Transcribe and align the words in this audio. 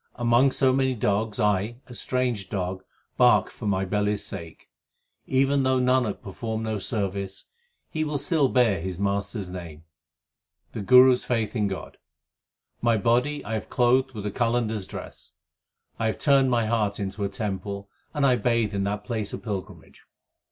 Among 0.15 0.49
so 0.49 0.73
many 0.73 0.95
dogs 0.95 1.39
I, 1.39 1.75
a 1.85 1.93
strange 1.93 2.49
dog, 2.49 2.83
bark 3.17 3.51
for 3.51 3.67
my 3.67 3.85
belly 3.85 4.13
s 4.13 4.23
sake. 4.23 4.67
Even 5.27 5.61
though 5.61 5.79
Nanak 5.79 6.23
perform 6.23 6.63
no 6.63 6.79
service, 6.79 7.45
he 7.87 8.03
will 8.03 8.17
still 8.17 8.49
bear 8.49 8.81
his 8.81 8.97
Master 8.97 9.37
s 9.37 9.49
name 9.49 9.83
The 10.71 10.81
Guru 10.81 11.13
s 11.13 11.23
faith 11.23 11.55
in 11.55 11.67
God. 11.67 11.97
My 12.81 12.97
body 12.97 13.45
I 13.45 13.53
have 13.53 13.69
clothed 13.69 14.13
with 14.13 14.25
a 14.25 14.31
Qalandar 14.31 14.77
s 14.77 14.87
dress, 14.87 15.33
I 15.99 16.07
have 16.07 16.17
turned 16.17 16.49
my 16.49 16.65
heart 16.65 16.99
into 16.99 17.23
a 17.23 17.29
temple, 17.29 17.87
and 18.11 18.25
I 18.25 18.37
bathe 18.37 18.73
in 18.73 18.85
that 18.85 19.03
place 19.03 19.33
of 19.33 19.43
pilgrimage. 19.43 20.01